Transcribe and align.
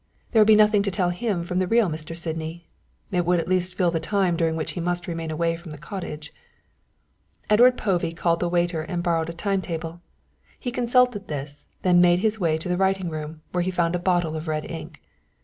There 0.31 0.41
would 0.41 0.47
be 0.47 0.55
nothing 0.55 0.81
to 0.81 0.89
tell 0.89 1.11
him 1.11 1.43
from 1.43 1.59
the 1.59 1.67
real 1.67 1.87
Mr. 1.87 2.17
Sydney. 2.17 2.65
It 3.11 3.23
would 3.23 3.39
at 3.39 3.47
least 3.47 3.75
fill 3.75 3.89
in 3.89 3.93
the 3.93 3.99
time 3.99 4.35
during 4.35 4.55
which 4.55 4.71
he 4.71 4.79
must 4.79 5.05
remain 5.05 5.29
away 5.29 5.55
from 5.55 5.69
the 5.69 5.77
cottage. 5.77 6.31
Edward 7.51 7.77
Povey 7.77 8.11
called 8.11 8.39
the 8.39 8.49
waiter 8.49 8.81
and 8.81 9.03
borrowed 9.03 9.29
a 9.29 9.33
time 9.33 9.61
table. 9.61 10.01
He 10.59 10.71
consulted 10.71 11.27
this, 11.27 11.65
then 11.83 12.01
made 12.01 12.17
his 12.17 12.39
way 12.39 12.57
to 12.57 12.67
the 12.67 12.77
writing 12.77 13.09
room, 13.11 13.43
where 13.51 13.61
he 13.61 13.69
found 13.69 13.95
a 13.95 13.99
bottle 13.99 14.35
of 14.35 14.47
red 14.47 14.65
ink. 14.71 15.03